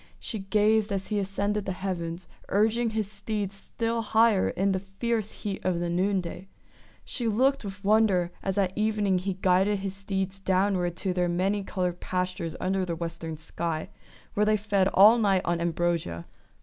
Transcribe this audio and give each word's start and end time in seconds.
She 0.19 0.39
gazed 0.39 0.91
as 0.91 1.09
he 1.09 1.19
ascended 1.19 1.65
the 1.67 1.73
heavens, 1.73 2.27
urging 2.49 2.89
his 2.89 3.07
steeds 3.11 3.53
still 3.53 4.01
higher 4.01 4.49
in 4.49 4.71
the 4.71 4.79
fierce 4.79 5.29
heat 5.29 5.63
of 5.63 5.79
the 5.79 5.91
noonday. 5.91 6.47
She 7.05 7.27
looked 7.27 7.63
with 7.63 7.83
wonder 7.83 8.31
as 8.41 8.57
at 8.57 8.75
evening 8.75 9.19
he 9.19 9.35
guided 9.35 9.77
his 9.77 9.93
steeds 9.93 10.39
downward 10.39 10.95
to 10.95 11.13
their 11.13 11.29
many 11.29 11.63
coloured 11.63 11.99
pastures 11.99 12.55
under 12.59 12.83
the 12.83 12.95
western 12.95 13.35
sky, 13.37 13.89
where 14.33 14.47
they 14.47 14.57
fed 14.57 14.87
all 14.87 15.19
night 15.19 15.43
on 15.45 15.61
ambrosia. 15.61 16.25